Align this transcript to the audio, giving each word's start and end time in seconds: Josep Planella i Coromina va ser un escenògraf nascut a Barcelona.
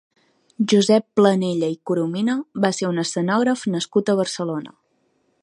Josep 0.71 1.03
Planella 1.19 1.69
i 1.73 1.77
Coromina 1.89 2.37
va 2.65 2.73
ser 2.79 2.89
un 2.93 3.05
escenògraf 3.05 3.67
nascut 3.77 4.11
a 4.15 4.19
Barcelona. 4.23 4.77